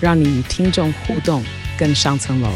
[0.00, 1.42] 让你与听众互动
[1.78, 2.48] 更上层楼。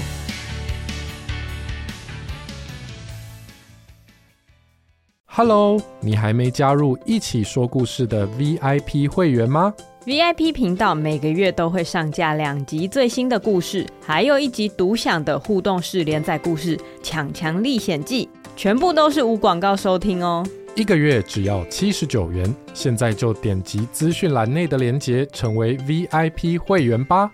[5.26, 9.72] Hello，你还没加入一起说故事的 VIP 会员吗
[10.04, 20.46] ？VIP 频道每个月都会上架两集最新的故事，还有一集独享的互动式连载故事《强强历险记》，全部都是无广告收听哦。
[20.74, 27.30] 一个月只要七十九元，现在就点击资讯栏内的链接，成为 VIP 会员吧。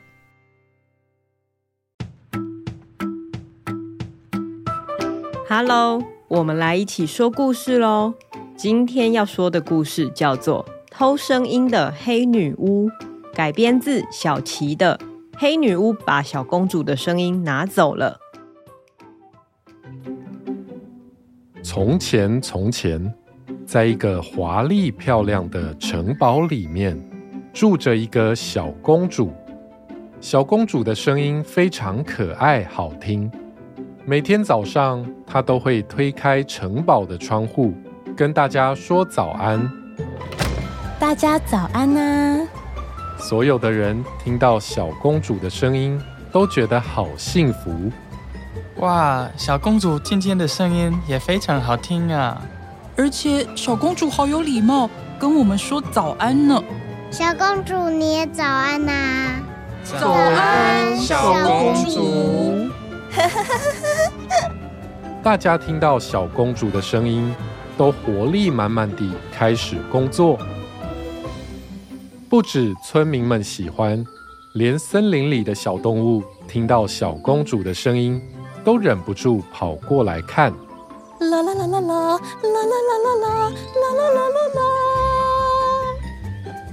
[5.49, 8.15] Hello，我们来一起说故事喽。
[8.57, 12.89] 今天要说的故事叫做《偷声音的黑女巫》，
[13.33, 14.99] 改编自小琪的
[15.39, 18.19] 《黑女巫把小公主的声音拿走了》。
[21.63, 23.15] 从前，从前。
[23.69, 26.99] 在一个华丽漂亮的城堡里面，
[27.53, 29.31] 住着一个小公主。
[30.23, 33.31] 小公主的声音非常可爱好听。
[34.07, 37.75] 每天早上，她都会推开城堡的窗户，
[38.17, 39.71] 跟大家说早安。
[40.99, 42.49] 大家早安啊！
[43.19, 46.01] 所有的人听到小公主的声音，
[46.33, 47.93] 都觉得好幸福。
[48.77, 52.41] 哇，小公主今天的声音也非常好听啊！
[52.99, 56.61] 而且小公主好有礼貌，跟我们说早安呢。
[57.13, 59.41] 小公主，你也早安呐、啊！
[59.85, 62.69] 早安，小公主。
[65.23, 67.33] 大家听到小公主的声音，
[67.77, 70.37] 都活力满满地开始工作。
[72.29, 74.05] 不止村民们喜欢，
[74.55, 78.21] 连森林里的小动物听到小公主的声音，
[78.65, 80.53] 都忍不住跑过来看。
[81.29, 84.61] 啦啦啦啦啦啦啦啦啦啦啦啦啦啦啦！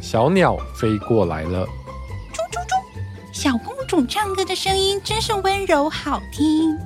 [0.02, 1.66] 小鸟飞过来了。
[2.34, 2.72] 啾啾啾！
[3.34, 6.78] 小公主唱歌的声音真是温柔好听。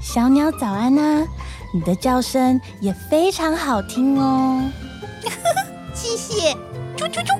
[0.00, 1.26] 小鸟早安啊！
[1.74, 4.62] 你的叫声也非常好听哦。
[5.94, 6.54] 谢谢。
[6.96, 7.38] 啾啾啾！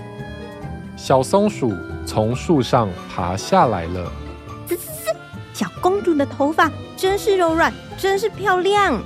[0.97, 1.73] 小松鼠
[2.07, 4.13] 从树上爬下来了。
[4.67, 5.17] 滋滋滋！
[5.55, 9.03] 小公主的头发真是柔软，真是漂亮。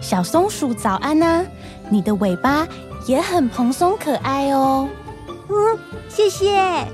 [0.00, 1.46] 小松鼠早安呐、啊，
[1.90, 2.66] 你的尾巴
[3.06, 4.88] 也很蓬松可爱哦。
[5.48, 5.78] 嗯，
[6.08, 6.86] 谢谢。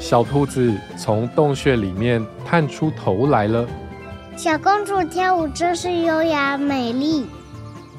[0.00, 3.66] 小兔子从洞穴里面探出头来了。
[4.36, 7.26] 小公主跳舞真是优雅美丽。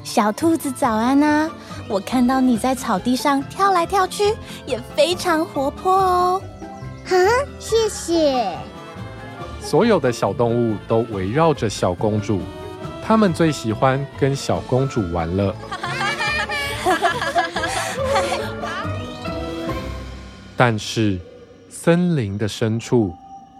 [0.03, 1.52] 小兔子早安呐、啊，
[1.90, 4.34] 我看到你在草地上跳来跳去，
[4.66, 6.41] 也非常活泼哦。
[7.06, 7.16] 哈，
[7.59, 8.56] 谢谢。
[9.62, 12.40] 所有的小动物都围绕着小公主。
[13.09, 15.56] 他们最喜欢跟小公主玩了。
[20.56, 21.20] 但是，
[21.72, 23.12] 森林的深处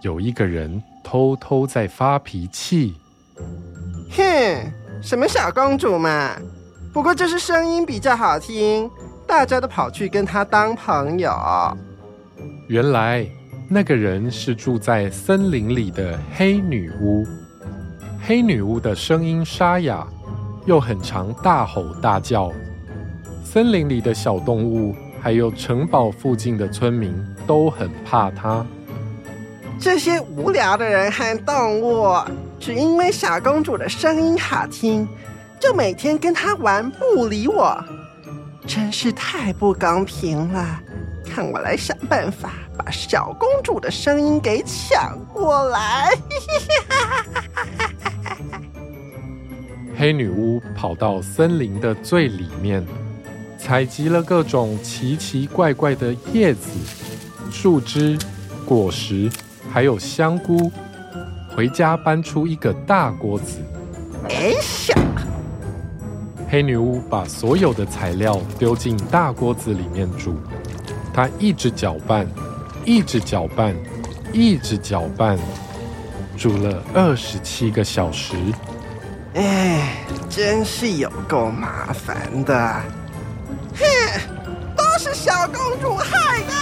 [0.02, 2.94] 有一个人偷偷在发脾气。
[4.16, 4.22] 哼，
[5.02, 6.36] 什么小公主嘛？
[6.92, 8.88] 不过就是声音比较好听，
[9.26, 11.32] 大家都跑去跟她当朋友。
[12.68, 13.26] 原来
[13.68, 17.26] 那个人是住在森林里的黑女巫。
[18.22, 20.06] 黑女巫的声音沙哑，
[20.66, 22.52] 又很常大吼大叫。
[23.44, 27.12] 森林里的小动物，还有城堡附近的村民
[27.46, 28.64] 都很怕她。
[29.80, 32.14] 这些无聊的人和动物，
[32.60, 35.08] 只因为小公主的声音好听，
[35.58, 37.82] 就每天跟她玩不理我，
[38.66, 40.80] 真是太不公平了。
[41.24, 46.12] 看我来想办法把小公主的声音给抢过来。
[50.00, 52.82] 黑女巫跑到森林的最里面，
[53.58, 56.70] 采集了各种奇奇怪怪的叶子、
[57.52, 58.18] 树枝、
[58.64, 59.30] 果实，
[59.70, 60.72] 还有香菇，
[61.54, 63.58] 回家搬出一个大锅子。
[64.30, 64.52] 哎
[64.88, 64.98] 呀！
[66.48, 70.34] 黑女巫把所有的材料丢进大锅子里面煮，
[71.12, 72.26] 她一直搅拌，
[72.86, 73.76] 一直搅拌，
[74.32, 75.38] 一直搅拌，
[76.38, 78.34] 煮了二十七个小时。
[79.34, 82.82] 哎，真是有够麻烦的！
[83.74, 83.84] 哼，
[84.76, 86.52] 都是小公主害的！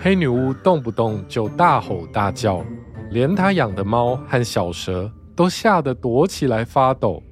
[0.00, 2.64] 黑女巫动不动就大吼大叫，
[3.10, 7.22] 连她养的猫和小蛇都吓得躲起来发抖。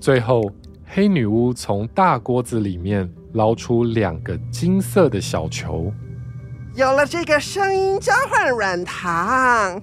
[0.00, 0.48] 最后，
[0.86, 5.92] 黑女巫从大锅子里面捞出两个金色的小球。
[6.74, 9.82] 有了这个声音交换软糖，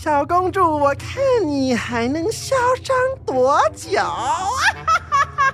[0.00, 2.54] 小公主，我看你还能嚣
[2.84, 2.96] 张
[3.26, 3.98] 多久？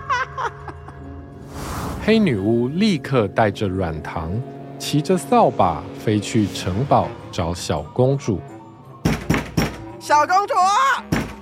[2.05, 4.31] 黑女巫立刻带着软糖，
[4.79, 8.39] 骑着扫把飞去城堡找小公主。
[9.99, 10.53] 小公主，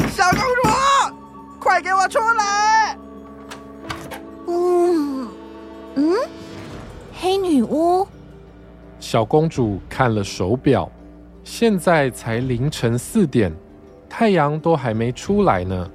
[0.09, 0.71] 小公主，
[1.59, 2.97] 快给我出来！
[4.47, 5.29] 嗯
[5.97, 6.15] 嗯，
[7.21, 8.07] 黑女巫。
[9.01, 10.89] 小公主看了手表，
[11.55, 13.53] 现在才凌晨四点，
[14.09, 15.87] 太阳都还没出来呢。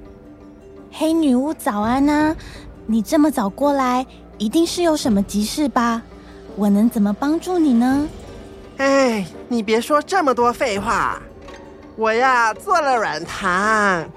[0.92, 2.36] 黑女巫，早安啊！
[2.86, 4.06] 你这么早过来。
[4.38, 6.00] 一定是有什么急事吧？
[6.54, 8.08] 我能怎么帮助你呢？
[8.76, 11.20] 哎，你别说这么多废话，
[11.96, 14.08] 我呀做了软糖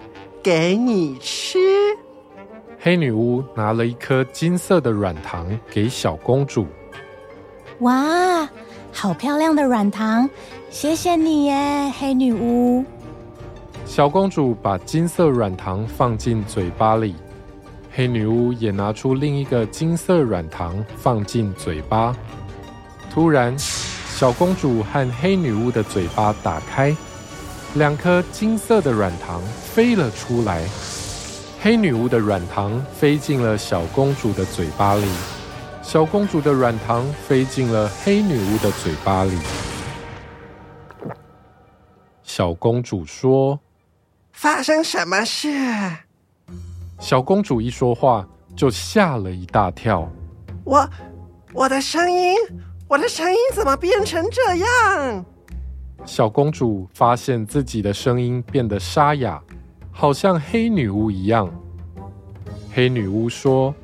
[0.43, 1.57] 给你吃。
[2.79, 6.67] 黑女巫拿了一颗金色的软糖给小公主。
[7.79, 8.47] 哇，
[8.93, 10.29] 好漂亮的软糖！
[10.69, 12.83] 谢谢你耶，黑女巫。
[13.85, 17.15] 小公主把金色软糖放进嘴巴里。
[17.93, 22.15] 黑女巫也拿出另一个金色软糖放进嘴巴。
[23.11, 26.95] 突然，小公主和黑女巫的嘴巴打开，
[27.73, 29.41] 两颗金色的软糖
[29.73, 30.63] 飞了出来。
[31.61, 35.05] 黑女巫的软糖飞进了小公主的嘴巴里，
[35.91, 39.37] 小公主的软糖飞进了黑女巫的嘴巴里。
[42.23, 43.59] 小公主说
[44.31, 45.49] ：“发生什么事？”
[46.97, 50.09] 小公主一说话，就吓了一大跳。
[50.63, 50.89] 我，
[51.51, 52.37] 我的声音，
[52.87, 55.25] 我的声音怎么变成这样？
[56.05, 59.43] 小公主发现自己的声音变得沙哑，
[59.91, 61.53] 好像黑女巫一样。
[62.73, 63.75] 黑女巫说：“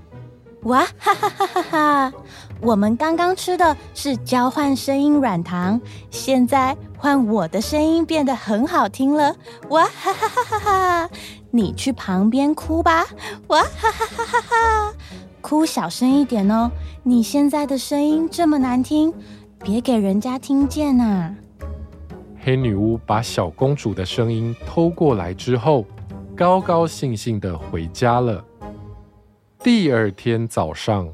[0.64, 2.14] 哇哈哈哈哈哈！
[2.60, 9.36] 我们刚刚吃的是交换声音软糖，现在换我的声音变得很好听了。
[9.70, 11.10] 哇哈哈哈哈哈！”
[11.52, 13.06] 你去旁边哭吧，
[13.48, 14.94] 哇哈哈哈哈哈！
[15.42, 16.70] 哭小声一点哦，
[17.04, 19.14] 你现在的声音这么难听，
[19.64, 21.34] 别给人家听见呐。
[22.44, 25.86] 黑女巫把小公主的声音偷过来之后，
[26.36, 28.44] 高高兴兴的回家了。
[29.68, 31.14] 第二天早上，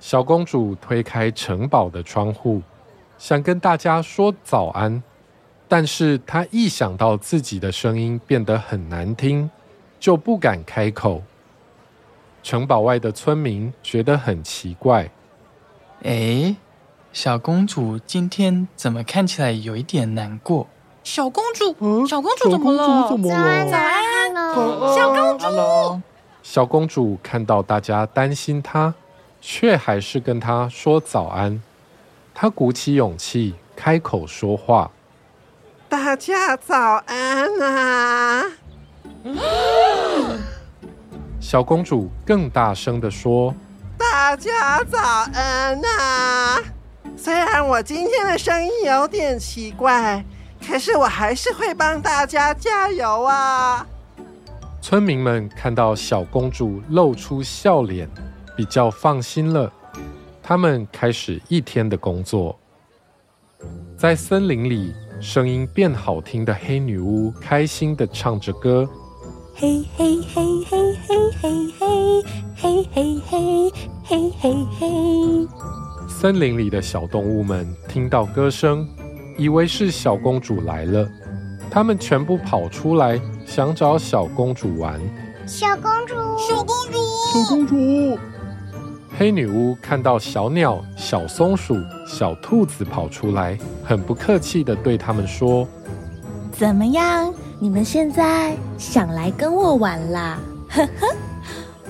[0.00, 2.60] 小公主推开城堡的窗户，
[3.16, 5.00] 想跟大家说早安。
[5.68, 9.48] 但是她一想到自己的声音变得很难听，
[10.00, 11.22] 就不敢开口。
[12.42, 15.08] 城堡外的村民觉得很奇怪。
[16.02, 16.56] 哎，
[17.12, 20.66] 小公主今天怎么看起来有一点难过？
[21.04, 23.08] 小公主，小公主怎么了？
[23.08, 26.02] 早安，早安，小公主。
[26.42, 28.92] 小公主看到大家担心她，
[29.40, 31.62] 却还是跟她说早安。
[32.34, 34.90] 她鼓起勇气开口说话。
[35.88, 38.44] 大家早安啊！
[41.38, 43.54] 小公主更大声地说
[43.98, 46.58] ：“大家早安啊！
[47.16, 50.24] 虽然我今天的声音有点奇怪，
[50.66, 53.86] 可是我还是会帮大家加油啊！”
[54.82, 58.10] 村民们看到小公主露出笑脸，
[58.56, 59.72] 比较放心了。
[60.42, 62.58] 他们开始一天的工作，
[63.96, 64.92] 在森林里。
[65.20, 68.88] 声音变好听的黑女巫开心地唱着歌，
[69.54, 72.02] 嘿嘿嘿嘿嘿嘿嘿
[72.56, 73.72] 嘿嘿嘿
[74.02, 75.48] 嘿嘿嘿。
[76.08, 78.84] 森林里的小动物们听到歌声，
[79.38, 81.08] 以为是小公主来了，
[81.70, 83.16] 他们全部跑出来
[83.54, 84.98] 想找小公主玩。
[85.46, 86.98] 小公主，小公主，
[87.34, 88.18] 小公主。
[89.18, 91.76] 黑女巫看到小鸟、小松鼠、
[92.08, 95.68] 小兔子跑出来，很不客气的对他们说
[96.50, 97.30] ：“怎么样？
[97.58, 100.38] 你们现在想来跟我玩啦？
[100.70, 101.14] 呵呵，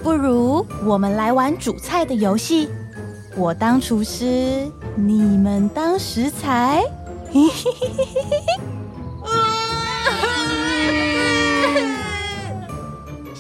[0.03, 2.69] 不如我们来玩煮菜的游戏。
[3.37, 6.83] 我当厨师，你们当食材。
[7.31, 8.63] 嘿嘿嘿嘿嘿嘿。”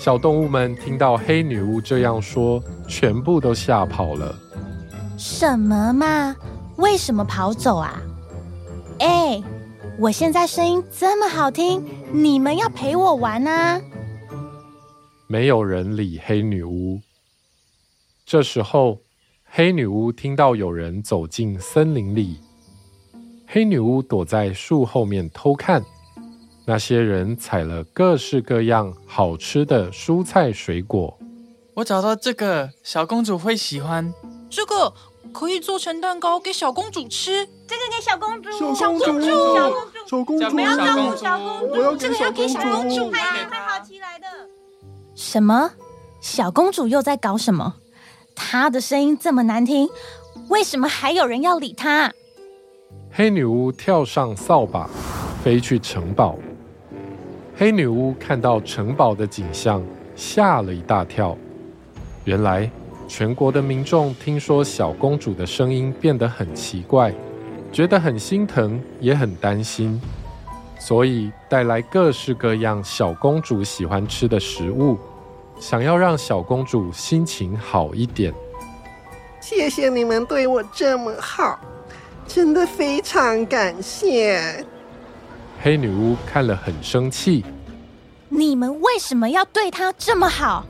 [0.02, 4.36] 小动物们听到黑女巫这样说，全部都吓跑了。
[5.16, 6.34] 什么嘛？
[6.74, 8.02] 为什么跑走啊？
[8.98, 9.40] 哎，
[10.00, 13.80] 我现在声音这么好听，你们要陪我玩啊！
[15.28, 17.00] 没有人理黑女巫。
[18.26, 18.98] 这时候，
[19.44, 22.40] 黑女巫听到有人走进森林里，
[23.46, 25.80] 黑女巫躲在树后面偷看。
[26.64, 31.18] 那些人采了各式各样好吃的蔬菜水果。
[31.74, 34.12] 我找到这个，小公主会喜欢。
[34.48, 34.92] 这个
[35.32, 37.46] 可以做成蛋糕给小公主吃。
[37.66, 44.26] 这个给小公主，小公主，小公主，小公主，不要照顾小公主，我要给这个要给小公主，快快好起来的。
[45.14, 45.72] 什么？
[46.20, 47.74] 小公主又在搞什么？
[48.36, 49.88] 她的声音这么难听，
[50.48, 52.12] 为什么还有人要理她？
[53.10, 54.88] 黑女巫跳上扫把，
[55.42, 56.38] 飞去城堡。
[57.62, 59.80] 黑女巫看到城堡的景象，
[60.16, 61.38] 吓了一大跳。
[62.24, 62.68] 原来，
[63.06, 67.14] 全国的民众听说小公主的声音变得很奇怪，
[67.70, 70.02] 觉得很心疼，也很担心，
[70.76, 74.98] 所以带来各式各样小公主喜欢吃的食物。
[75.60, 78.34] 想要让小公主心情好一点。
[79.40, 81.60] 谢谢你们对我这么好，
[82.26, 84.66] 真的非常感谢。
[85.62, 87.44] 黑女巫看了很生气。
[88.28, 90.64] 你们为什么要对她这么好？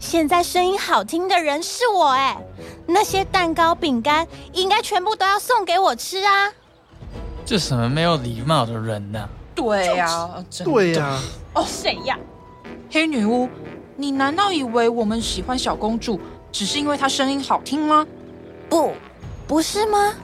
[0.00, 2.38] 现在声音好听的人是我哎，
[2.86, 6.50] 那些蛋糕饼干应该全部都要送给我吃啊！
[7.44, 9.28] 这什么没有礼貌的人呢？
[9.54, 10.30] 对呀，
[10.64, 11.20] 对呀。
[11.52, 12.16] 哦，谁呀？
[12.90, 13.48] 黑女巫。
[13.96, 16.18] 你难道以为我们喜欢小公主，
[16.52, 18.06] 只是因为她声音好听吗？
[18.70, 18.94] 不，
[19.46, 20.14] 不是吗？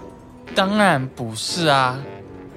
[0.55, 1.99] 当然不是啊！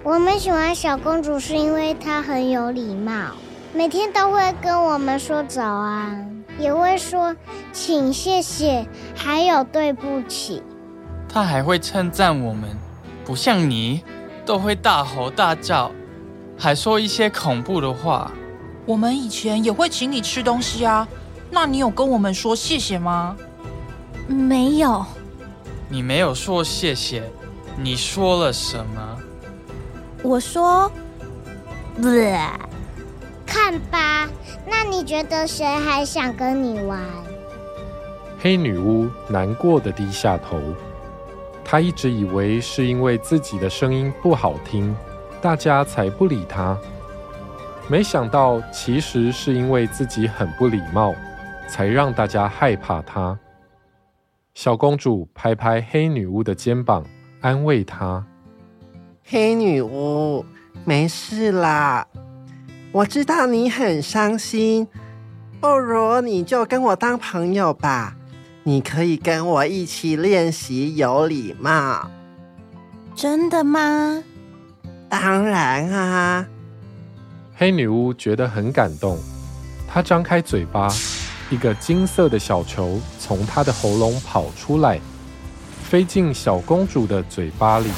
[0.07, 3.33] 我们喜欢小公主是因为她很有礼貌，
[3.73, 7.35] 每天都会跟我们说早安，也会说
[7.73, 10.63] 请、谢谢，还有对不起。
[11.27, 12.69] 她还会称赞我们，
[13.25, 14.01] 不像你，
[14.45, 15.91] 都会大吼大叫，
[16.57, 18.31] 还说一些恐怖的话。
[18.85, 21.05] 我们以前也会请你吃东西啊，
[21.51, 23.35] 那你有跟我们说谢谢吗？
[24.25, 25.05] 没有。
[25.89, 27.29] 你没有说谢谢，
[27.75, 29.17] 你说了什么？
[30.27, 30.91] 我说，
[31.95, 32.03] 不。
[33.45, 34.27] 看吧，
[34.65, 36.99] 那你觉得谁还想跟你玩？
[38.37, 40.59] 黑女巫难过的低下头，
[41.63, 44.93] 她一直以为是因为自己的声音不好听，
[45.41, 46.77] 大家才不理她。
[47.87, 51.15] 没想到，其实是因为自己很不礼貌，
[51.69, 53.39] 才让大家害怕她。
[54.55, 57.05] 小公主拍拍黑女巫的肩膀，
[57.39, 58.25] 安慰她
[59.29, 60.45] ：“黑女巫，
[60.85, 62.07] 没事啦，
[62.93, 64.87] 我知道你很伤心，
[65.59, 68.15] 不如你就跟我当朋友吧。
[68.63, 72.09] 你可以跟我一起练习有礼貌。”
[73.15, 74.23] 真的吗？
[75.09, 76.47] 当然啊。
[77.53, 79.17] 黑女巫觉得很感动，
[79.89, 80.87] 她张开嘴巴，
[81.49, 85.01] 一个金色的小球从她的喉咙跑出来，
[85.83, 87.89] 飞进小公主的嘴巴里。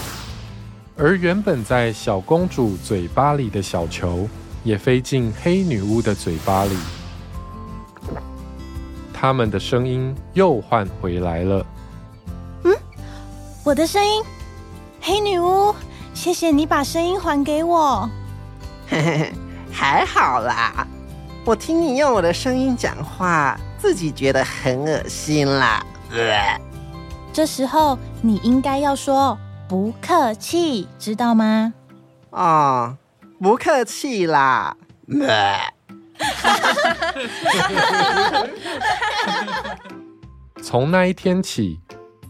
[1.02, 4.28] 而原本在小公主嘴巴里的小球，
[4.66, 6.76] 也飞进黑女巫的嘴巴里。
[9.14, 11.66] 他们的声音又换回来了。
[12.66, 12.76] 嗯，
[13.64, 14.22] 我的声音，
[15.00, 15.74] 黑女巫，
[16.14, 18.10] 谢谢你把声音还给我。
[18.90, 19.34] 嘿嘿嘿。
[19.72, 20.86] 还好啦，
[21.46, 25.82] 我听你用我的声音讲话，自己觉得很恶心啦。
[26.12, 26.60] 呃，
[27.32, 29.38] 这时候你应该要说
[29.70, 31.76] 不客气，知道吗？
[32.32, 32.98] 哦，
[33.40, 34.76] 不客气啦。
[35.22, 35.60] 呃，
[40.64, 41.80] 从那一天起，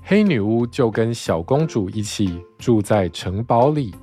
[0.04, 3.96] 黑女巫就跟小公主一起住在城堡里。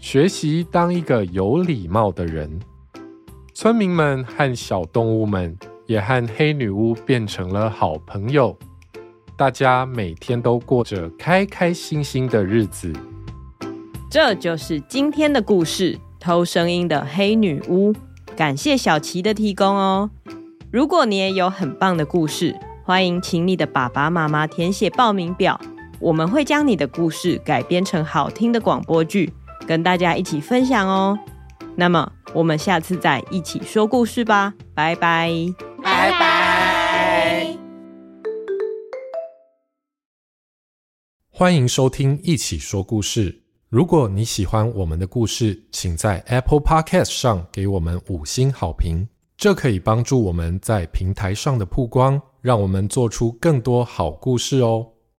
[0.00, 2.58] 学习当一个有礼貌的人，
[3.54, 8.58] 村民们和小动物们也和黑女巫变成了好朋友。
[9.36, 12.92] 大家每天都过着开开心心的日子。
[14.10, 17.92] 这就是今天的故事《偷声音的黑女巫》。
[18.36, 20.10] 感谢小琪的提供哦。
[20.70, 25.60] 如果你也有很棒的故事，欢迎请你的爸爸妈妈填写报名表，
[26.00, 29.32] 我们会将你的故事改编成好听的广播剧。
[29.66, 31.18] 跟大家一起分享哦。
[31.76, 34.52] 那么，我们下次再一起说故事吧。
[34.74, 35.30] 拜拜，
[35.82, 36.33] 拜拜。
[41.36, 43.32] 欢迎收听《一起说故事》。
[43.68, 54.86] 如果你喜欢我们的故事，请在 Apple Podcast 上给我们五星好评，这可以帮助我们在平台上的曝光，让我们做出更多好故事哦。